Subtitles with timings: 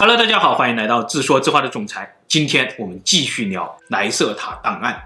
[0.00, 2.08] Hello，大家好，欢迎来到自说自话的总裁。
[2.28, 4.96] 今天我们继续聊莱瑟塔档案。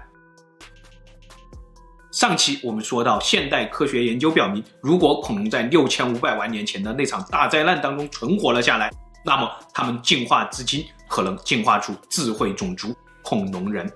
[2.11, 8.91] 上期我们说到，现代科学研究表明，如果恐龙在六千五百万年前的那场大灾难当中存活了下来，
[9.25, 13.91] 那么它们进化至今，可能进化出智慧种族恐龙人。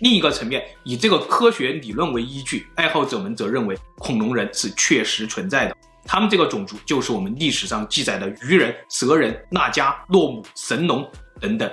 [0.00, 5.74] 另一个层面，以这个科学理论为依据，爱好者们则认为恐龙人是确实存在的。
[6.04, 11.08] 他们这个种族就是我们历史上记载的鱼人、蛇人、纳迦、洛姆、神龙
[11.40, 11.70] 等等，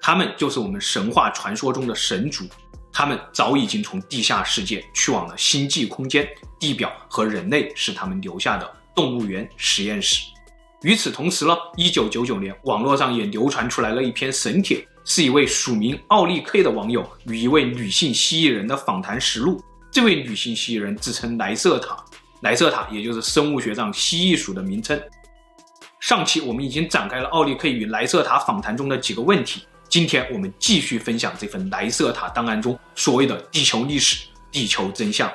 [0.00, 2.44] 他们就是我们神话传说中的神族。
[2.92, 6.28] 他们早已经从地下世界去往了星际空间，
[6.58, 10.26] 地表和人类是他们留下的动物园实验室。
[10.82, 19.62] 与此同时呢，一九九九年，网络上也流传出来了一篇神帖，是一位署名奥利 K 的网友与一位女性蜥蜴人的访谈实录。
[19.92, 21.96] 这位女性蜥蜴人自称莱瑟塔。
[22.40, 25.00] 莱瑟塔也就是生物学上蜥蜴属的名称。
[25.98, 35.30] 上期我们已经展开了奥利 K 与莱瑟塔访谈中的几个问题，今天我们继续分享这份莱瑟塔档案中所谓的地球历史、地球真相。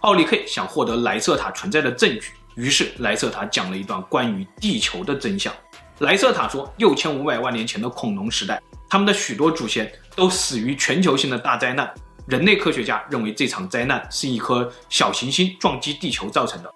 [0.00, 5.54] 奥利 K 想获得莱瑟塔存在的证据，于是莱瑟塔讲了一段关于地球的真相。
[6.00, 11.88] 莱瑟塔说，六千五百万年前的恐龙时代，他们的许多祖先都死于全球性的大灾难。
[12.30, 16.72] 人类科学家认为这场灾难是一颗小行星撞击地球造成的，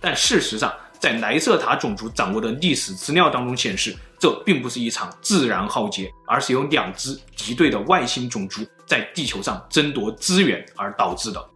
[0.00, 11.48] 但事实上，在莱瑟塔种族掌握的历史资料当中显示，这并不是一场自然浩劫，而是由两支敌对的外星种族在地球上争夺资源而导致的。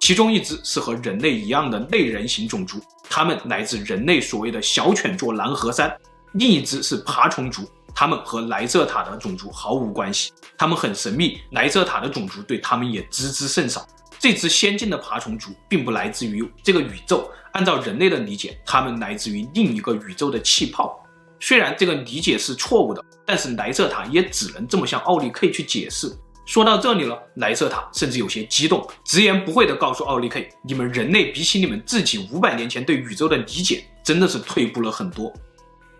[0.00, 5.90] 其中一只是和人类一样的类人型种族，他们来自人类所谓的小犬座蓝河山；
[6.32, 7.70] 另一只是爬虫族。
[7.94, 11.40] 他们和莱瑟塔的种族毫无关系，他们很神秘。
[11.52, 13.86] 莱瑟塔的种族对他们也知之甚少。
[14.18, 20.96] 这支先进的爬虫族并不来自于这个宇宙，按照人类的理解，他们来自于另一个宇宙的气泡。
[21.40, 26.16] 虽然这个理解是错误的，但是莱瑟塔也只能这么向奥利 K 去解释。
[26.46, 35.32] 说到这里了，莱瑟塔甚至有些激动，直言不讳地告诉奥利 K：“ 你们人类比起你们自己五百年前对宇宙的理解，真的是退步了很多。”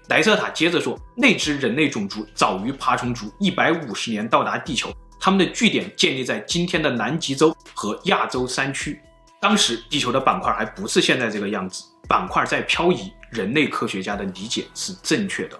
[0.09, 9.01] 莱瑟塔接着说，那支人类种族早于爬虫族一百五十年到达地球，他们的据点建立在今天的南极洲和亚洲山区。
[9.41, 13.13] 当时地球的板块还不是现在这个样子，板块在漂移。
[13.33, 15.59] 人类科学家的理解是正确的。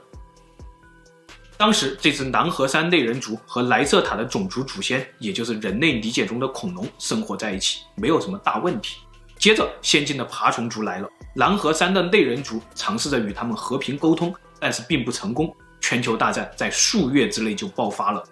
[1.57, 8.99] 当时这支南河山类人族和莱瑟塔的种族祖先，也就是人类理解中的恐龙，生活在一起，没有什么大问题。
[9.43, 11.09] 接着，先进的爬虫族来了。
[11.35, 15.53] 狼和山的类人族尝试着与他们和平沟通，但是并不成功。
[15.81, 18.23] 全球大战在数月之内就爆发了。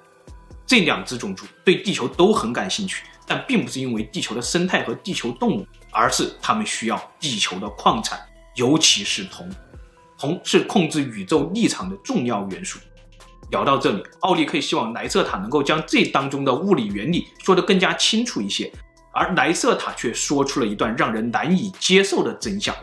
[0.65, 8.17] 这两只种族对地球都很感兴趣，但并不是因为地球的生态和地球动物，而是他们需要地球的矿产，
[8.55, 9.51] 尤其是铜。
[10.17, 12.79] 铜是控制宇宙立场的重要元素。
[13.51, 18.73] 聊到这里，奥利克希望莱瑟塔能够将这当中的物理原理说得更加清楚一些。
[19.13, 22.75] 而莱瑟塔却说出了一段让人难以接受的真相：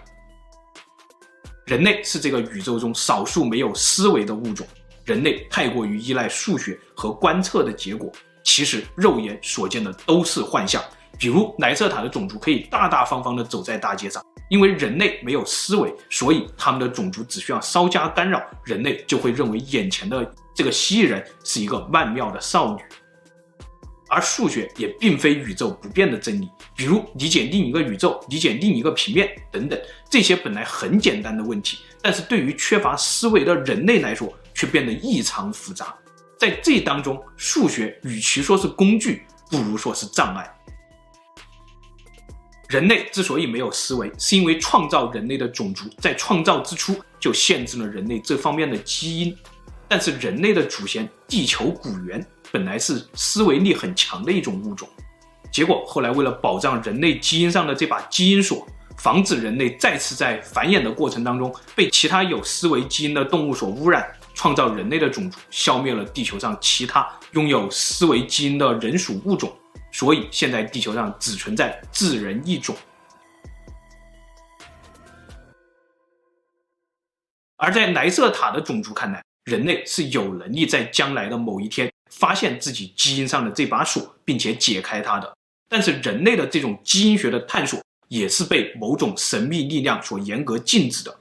[1.66, 4.68] 人类是这个宇宙中少数没有思维的物种。
[5.06, 8.12] 人类太过于依赖数学和观测的结果，
[8.44, 10.84] 其实肉眼所见的都是幻象。
[11.18, 22.82] 比如莱瑟塔的种族可以大大方方地走在大街上，因为人类没有思维，所以他们的种族只需要稍加干扰，人类就会认为眼前的这个蜥蜴人是一个曼妙的少女。
[24.10, 29.80] 而数学也并非宇宙不变的真理，比如理解另一个宇宙、理解另一个平面等等，
[30.10, 35.96] 这些本来很简单的问题，但是对于缺乏思维的人类来说，却变得异常复杂。
[36.40, 40.50] 在这当中，数学与其说是工具，不如说是障碍。
[42.70, 49.36] 人类之所以没有思维，是因为创造人类的种族在创造之初就限制了人类这方面的基因，
[49.88, 52.26] 但是人类的祖先地球古猿。
[52.50, 54.88] 本来是思维力很强的一种物种，
[55.52, 58.66] 结果后来为了保障人类基因上的这把基因锁，
[58.98, 69.54] 防止人类再次在繁衍的过程当中被其他有思维基因的动物所污染，创造人类的种族，消灭了地球上其他拥有思维基因的人属物种，
[69.92, 72.74] 所以现在地球上只存在智人一种。
[77.58, 81.90] 而在莱瑟塔的种族看来，人类是有能力在将来的某一天。
[82.10, 85.38] 发现自己基因上的这把锁，并且解开它的。
[85.70, 91.16] 但是人类的这种基因学的探索也是被某种神秘力量所严格禁止的。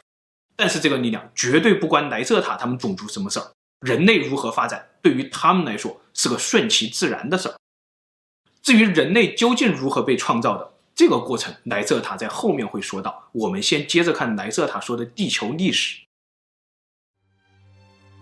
[0.54, 3.50] 但是这个力量绝对不关莱瑟塔他们种族什么事儿。
[3.80, 7.56] 人类如何发展，对于他们来说是个顺其自然的事儿。
[8.62, 13.28] 至于人类究竟如何被创造的，这个过程，莱瑟塔在后面会说到。
[13.32, 16.05] 我们先接着看莱瑟塔说的地球历史。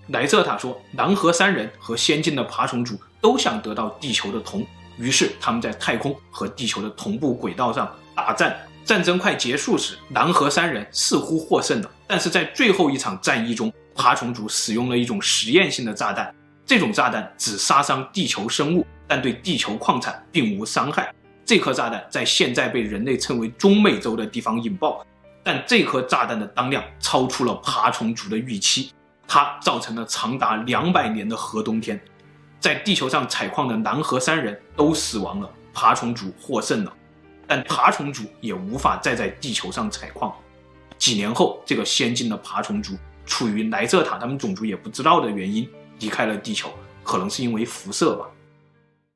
[0.08, 4.66] 莱瑟塔说，南河三人和先进的爬虫族都想得到地球的铜，
[4.98, 8.54] 于是他们在太空和地球的同步轨道上大战。
[8.84, 16.34] 战争快结束时，南河三人似乎获胜了，但是在最后一场战役中，爬虫族使用了一种实验性的炸弹。
[16.66, 21.10] 这种炸弹只杀伤地球生物，但对地球矿产并无伤害。
[21.46, 25.02] 这颗炸弹在现在被人类称为中美洲的地方引爆，
[25.42, 28.92] 但这颗炸弹的当量超出了爬虫族的预期，
[29.26, 32.00] 它造成了长达两百年的核冬天。
[32.60, 36.92] 在地球上采矿的南河三人都死亡了，爬虫族获胜了，
[37.46, 40.34] 但爬虫族也无法再在地球上采矿。
[40.96, 45.68] 几年后，这个先进的爬虫族处于莱瑟塔他们种族也不知道的原因
[45.98, 46.70] 离开了地球，
[47.02, 48.26] 可能是因为辐射吧。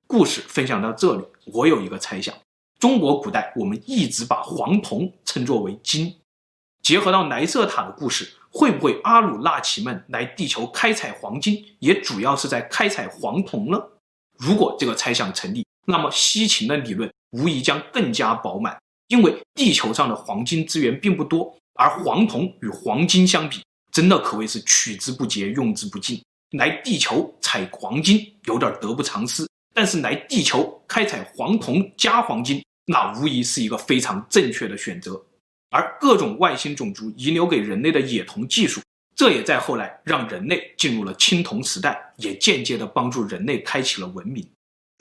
[0.07, 2.35] 故事分享到这里，我有一个猜想：
[2.79, 6.15] 中国古代我们一直把黄铜称作为金，
[6.83, 13.81] 结合到莱瑟塔的故事，会不会阿努纳奇们来地球开采黄金，也主要是在开采黄铜呢？
[14.39, 18.79] 如果这个猜想成立，那么西秦的理论无疑将更加饱满，
[19.09, 23.63] 因为地球上的黄金资源并不多，而黄铜与黄金相比，
[23.93, 26.23] 真的可谓是取之不竭，用之不尽。
[26.57, 29.47] 来地球采黄金有点得不偿失。
[29.75, 35.23] 但是来地球开采黄铜加黄金，那无疑是一个非常正确的选择。
[35.71, 38.81] 而各种外星种族遗留给人类的冶铜技术，
[39.15, 44.47] 这也在后来让人类进入了青铜时代，也间接的帮助人类开启了文明。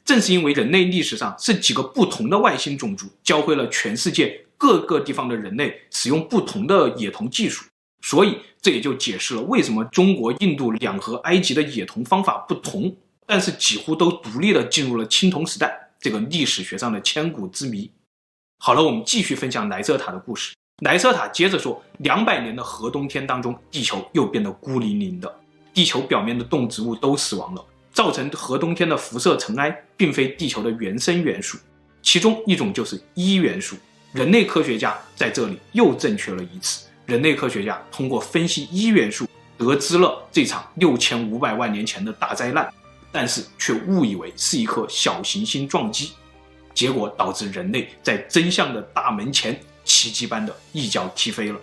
[0.03, 7.65] 正是因为人类历史上是几个不同的外星种族教会了全世界各个地方的人类使用不同的冶铜技术，
[8.01, 12.95] 所以这也就解释了为什么中国、印度两河埃及的冶铜方法不同。
[13.25, 17.91] 但是几乎都独立的进入了青铜时代，这个历史学上的千古之谜。
[18.59, 20.53] 好了，我们继续分享莱瑟塔的故事。
[20.83, 25.33] 莱瑟塔接着说，两百年的核冬天当中，地球又变得孤零零的，
[25.73, 27.63] 地球表面的动植物都死亡了。
[27.93, 31.57] 造成核冬天的辐射尘埃，并非地球的原生元素，
[32.01, 33.75] 其中一种就是銥元素。
[34.11, 36.87] 人类科学家在这里又正确了一次。
[37.05, 39.25] 人类科学家通过分析銥元素，
[39.57, 42.71] 得知了这场六千五百万年前的大灾难。
[43.11, 46.11] 但是却误以为是一颗小行星撞击，
[46.77, 51.59] 结果导致人类在真相的大门前奇迹般的一脚踢飞了。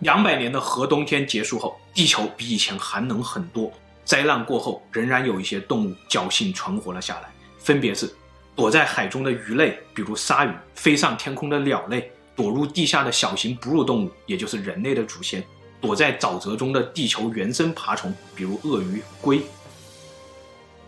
[0.00, 3.72] 两百年的核冬天结束后，地球比以前寒冷很多。
[4.04, 7.30] 灾难过后，仍然有一些动物侥幸存活了下来，
[7.60, 8.12] 分别是
[8.56, 12.00] 躲在海中的鱼类，比如鲨鱼；飞上天空的鸟类；
[12.34, 15.40] 躲入地下的小型哺乳动物，也就是人类的祖先；
[15.80, 19.40] 躲在沼泽中的地球原生爬虫，比如鳄鱼、龟。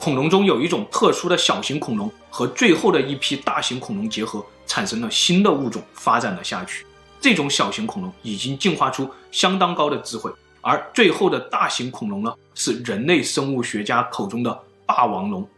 [0.03, 6.85] 恐龙中有一种特殊的小型恐龙和最后的一批大型恐龙结合，产生了新的物种，发展了下去。
[7.21, 10.29] 这种小型恐龙已经进化出相当高的智慧，
[10.61, 15.49] 而最后的大型恐龙呢，是人类生物学家口中的霸王龙。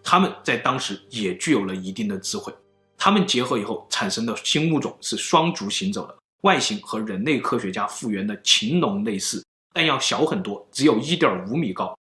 [0.00, 2.54] 它们在当时也具有了一定的智慧。
[2.96, 11.98] 它们结合以后产生的新物种是双足行走的，外形和人类科学家复原的禽龙类似，但要小很多，只有一点五米高。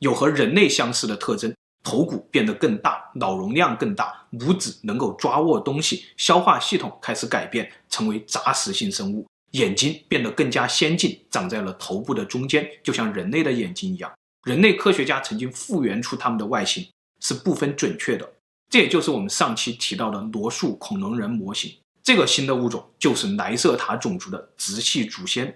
[0.00, 1.54] 有和人类相似的特征，
[1.84, 14.10] 头骨变得更大，脑容量更大，拇指能够抓握东西，消化系统开始改变，成为杂食性生物，眼睛变得更加先进，长在了头部的中间，就像人类的眼睛一样。
[14.44, 16.86] 人类科学家曾经复原出它们的外形，
[17.20, 18.26] 是部分准确的。
[18.70, 21.74] 这也就是我们上期提到的罗素恐龙人模型。
[22.02, 25.54] 这个新的物种就是莱瑟塔种族的直系祖先。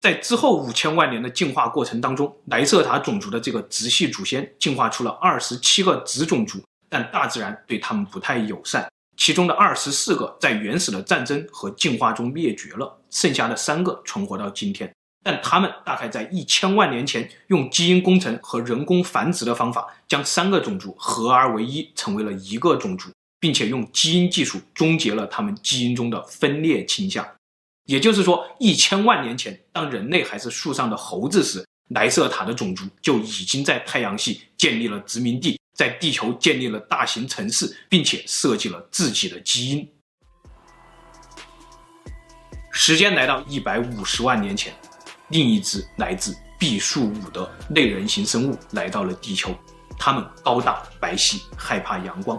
[0.00, 14.88] 在之后五千万年的进化过程当中，莱瑟塔种族的这个直系祖先进化出了二十七个子种族，但大自然对他们不太友善，其中的二十四个在原始的战争和进化中灭绝了，剩下的三个存活到今天。
[15.24, 23.10] 但他们大概在一千万年前用基因工程和人工繁殖的方法，将三个种族合而为一，成为了一个种族，
[23.40, 27.26] 并且用基因技术终结了他们基因中的分裂倾向。
[27.86, 39.88] 也就是说，一千万年前，当人类还是树上的猴子时，莱瑟塔的种族就已经在太阳系建立了殖民地，在地球建立了大型城市，并且设计了自己的基因。
[42.72, 44.74] 时间来到一百五十万年前，
[45.28, 49.54] 另一只来自毕宿五的类人形生物来到了地球。
[49.96, 52.38] 它们高大白皙，害怕阳光。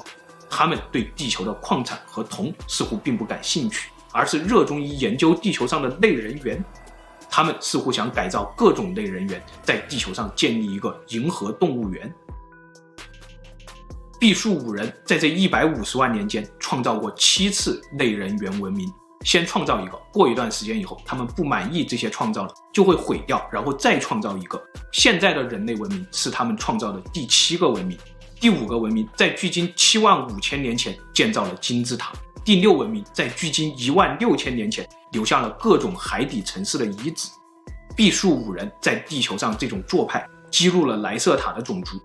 [0.50, 3.90] 它们对地球的矿产和铜似乎并不感兴趣。
[4.18, 6.64] 而是热衷于研究地球上的类人猿，
[7.30, 12.12] 他们似乎想改造各种类人猿，在地球上建立一个银河动物园。
[14.20, 18.92] 毕宿五人在这一百五十万年间创造过七次类人猿文明。
[19.24, 24.60] 先创造一个，过一段时间以后，他们不满意这些创造了，就会毁掉，然后再创造一个。
[24.94, 27.98] 现在的人类文明是他们创造的第七个文明。
[28.40, 32.14] 第五个文明在距今七万五千年前建造了金字塔。
[32.48, 37.28] 第六文明在距今一万六千年前留下了各种海底城市的遗址。
[37.94, 42.00] 毕宿五人在地球上这种做派激怒了莱瑟塔的种族，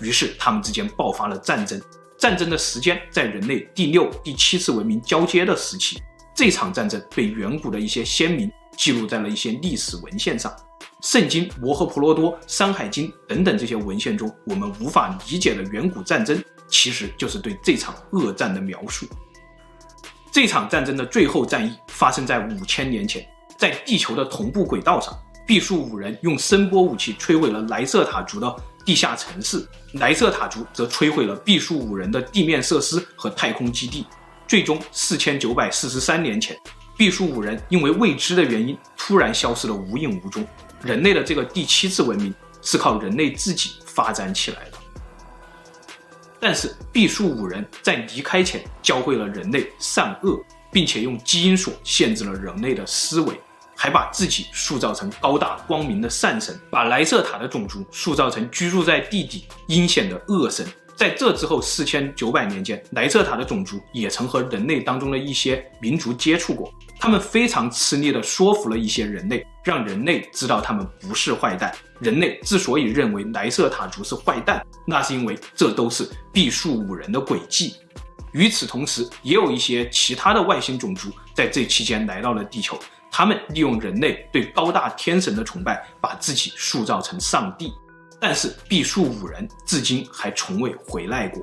[0.00, 1.78] 于是他们之间爆发了战争。
[2.16, 6.00] 战争的时间在人类第六、第七次文明交接的时期。
[6.34, 10.50] 这场战争被远古的一些先民记录在了一些历史文献上，
[11.02, 19.06] 《圣经》《摩诃婆罗多》《山海经》等等这些文献中，我们无法理解的远古战争，其实就是对这场恶战的描述。
[20.30, 25.16] 这场战争的最后战役发生在五千年前，在地球的同步轨道上，
[25.46, 34.06] 毕宿五人用声波武器摧毁了莱瑟塔族的地下城市，莱瑟塔族则摧毁了毕宿五人的地面设施和太空基地。
[34.46, 36.56] 最终，四千九百四十三年前，
[36.96, 40.46] 毕宿五人因为未知的原因突然消失了无影无踪。
[40.82, 42.32] 人类的这个第七次文明
[42.62, 44.67] 是靠人类自己发展起来。
[46.40, 50.38] 但是，毕宿五人在离开前教会了人类善恶，
[50.70, 53.40] 并且用基因锁限制了人类的思维，
[53.76, 60.66] 还把自己塑造成高大光明的善神，把莱瑟塔的种族塑造成居住在地底阴险的恶神。
[60.94, 71.72] 在这之后四千九百年间，莱瑟塔的种族也曾和人类当中的一些民族接触过，他们非常吃力地说服了一些人类，让人类知道他们不是坏蛋。
[72.00, 77.76] 人类之所以认为莱瑟塔族是坏蛋，那是因为这都是毕宿五人的诡计。
[78.32, 82.78] 与此同时，也有一些其他的外星种族在这期间来到了地球，
[83.10, 87.72] 他们利用人类对高大天神的崇拜，把自己塑造成上帝。
[88.20, 91.42] 但是毕宿五人至今还从未回来过。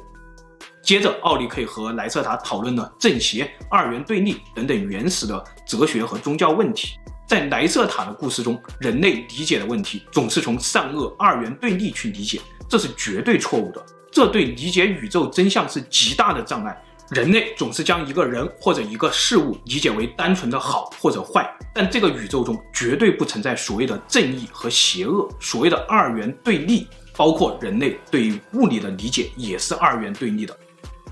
[0.83, 6.99] 接着，奥利 K 和莱瑟塔讨论了正邪、二元对立等等原始的哲学和宗教问题。
[7.27, 12.39] 在莱瑟塔的故事中，人类理解的问题总是从善恶二元对立去理解，
[12.69, 13.83] 这是绝对错误的。
[14.11, 16.81] 这对理解宇宙真相是极大的障碍。
[17.09, 30.57] 人类总是将一个人或者一个事物理解为单纯的好或者坏，但这个宇宙中绝对不存在所谓的正义和邪恶，所谓的二元对立，包括人类对于物理的理解也是二元对立的。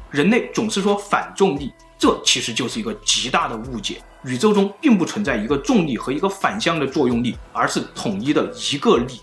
[0.10, 4.01] 人类总是说反重力，这其实就是一个极大的误解。
[4.25, 9.19] 宇宙中并不存在一个重力和一个反向的作用力，而是统一的一个力。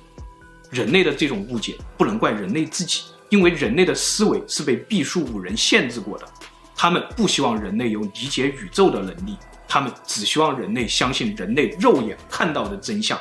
[0.71, 6.27] 人类的这种误解不能怪人类自己，因为人类的思维是被毕数五人限制过的。
[6.77, 13.19] 他们不希望人类有理解宇宙的能力，他们只希望人类相信人类肉眼看到的真相。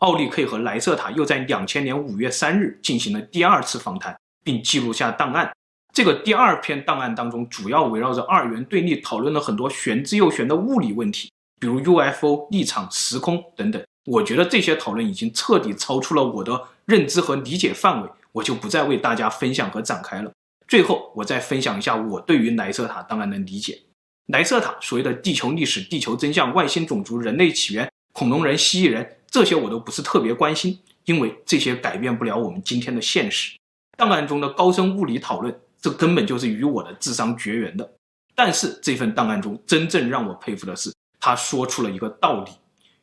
[0.00, 5.50] 奥利 K 和莱瑟塔又在两千年五月三日进行了第二次访谈，并记录下档案。
[5.96, 13.82] 这个第二篇档案当中，主要围绕着二元对立，讨论了很多玄之又玄的物理问题，比如 UFO、立场、时空等等。
[14.04, 18.10] 我觉得这些讨论已经彻底超出了我的认知和理解范围。
[18.32, 20.30] 我就不再为大家分享和展开了。
[20.68, 23.80] 最后，我再分享一下我对于莱瑟塔档案的理解。
[24.26, 33.56] 莱瑟塔所谓的地球历史、地球真相、外星种族、人类起源、恐龙人、蜥蜴人，这些我都不是特别关心，因为这些改变不了我们今天的现实。
[33.96, 37.88] 档案中的高深物理讨论，这根本就是与我的智商绝缘的。
[38.34, 42.50] 但是这份档案中真正让我佩服的是，他说出了一个道理：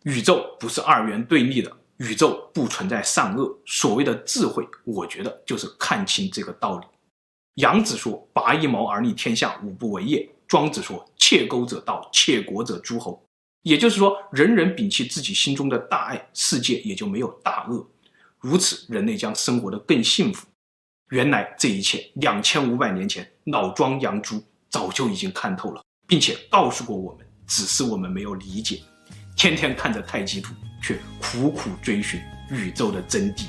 [0.04, 1.72] 宇宙不是二元对立的。
[1.98, 6.86] 宇宙不存在善恶，所谓的智慧，我觉得就是看清这个道理。
[7.54, 13.24] 杨子说：“拔一毛而立天下，吾不为也。”庄子说：“窃钩者盗，窃国者诸侯。”
[13.64, 17.88] 也就是说，人人摒弃自己心中的大爱，世界也就没有大恶。
[18.40, 20.46] 如此，人类将生活得更幸福。
[21.10, 28.82] 原来这一切，两千五百年前，老庄杨朱早就已经看透了，并且告诉过我们，只是我们没有理解。
[29.36, 33.46] 天天看着太极图，却苦苦追寻宇宙的真谛。